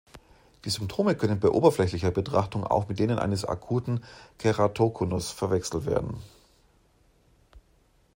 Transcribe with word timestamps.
Die 0.65 0.71
Symptome 0.71 1.15
können 1.15 1.39
bei 1.39 1.47
oberflächlicher 1.49 2.09
Betrachtung 2.09 2.63
auch 2.65 2.87
mit 2.89 2.97
denen 2.97 3.19
eines 3.19 3.45
akuten 3.45 4.03
Keratokonus 4.39 5.29
verwechselt 5.29 5.85
werden. 5.85 6.17